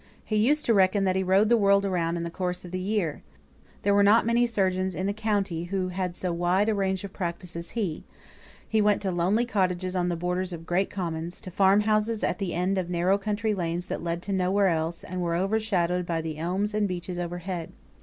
[0.25, 2.79] He used to reckon that he rode the world around in the course of the
[2.79, 3.21] year.
[3.83, 7.13] There were not many surgeons in the county who had so wide a range of
[7.13, 8.03] practice as he;
[8.67, 12.39] he went to lonely cottages on the borders of great commons; to farm houses at
[12.39, 16.19] the end of narrow country lanes that led to nowhere else, and were overshadowed by
[16.19, 17.71] the elms and beeches overhead.